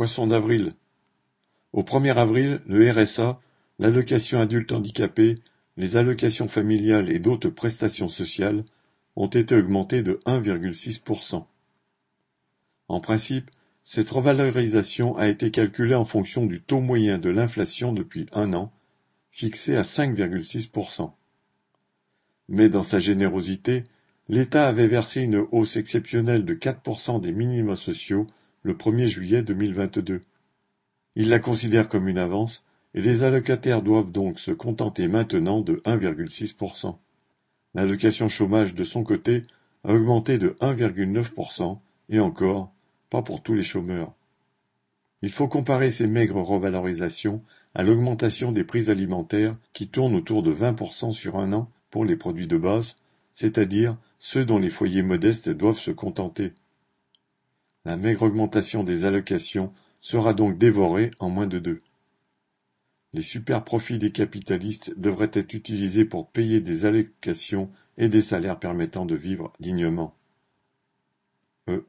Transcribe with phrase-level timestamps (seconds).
[0.00, 0.72] Poisson d'avril.
[1.74, 3.38] Au 1er avril, le RSA,
[3.78, 5.34] l'allocation adulte handicapé,
[5.76, 8.64] les allocations familiales et d'autres prestations sociales
[9.14, 11.44] ont été augmentées de 1,6%.
[12.88, 13.50] En principe,
[13.84, 18.72] cette revalorisation a été calculée en fonction du taux moyen de l'inflation depuis un an,
[19.30, 21.12] fixé à 5,6%.
[22.48, 23.84] Mais dans sa générosité,
[24.30, 28.26] l'État avait versé une hausse exceptionnelle de 4% des minima sociaux
[28.62, 30.20] le 1er juillet 2022.
[31.16, 35.76] Il la considère comme une avance et les allocataires doivent donc se contenter maintenant de
[35.84, 36.96] 1,6%.
[37.74, 39.42] L'allocation chômage de son côté
[39.84, 41.78] a augmenté de 1,9%
[42.10, 42.72] et encore,
[43.08, 44.12] pas pour tous les chômeurs.
[45.22, 47.42] Il faut comparer ces maigres revalorisations
[47.74, 52.16] à l'augmentation des prix alimentaires qui tournent autour de 20% sur un an pour les
[52.16, 52.96] produits de base,
[53.34, 56.52] c'est-à-dire ceux dont les foyers modestes doivent se contenter.
[57.84, 61.80] La maigre augmentation des allocations sera donc dévorée en moins de deux.
[63.12, 69.06] Les super-profits des capitalistes devraient être utilisés pour payer des allocations et des salaires permettant
[69.06, 70.14] de vivre dignement.
[71.68, 71.84] E.